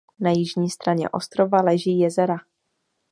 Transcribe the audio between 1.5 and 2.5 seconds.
leží Jezera.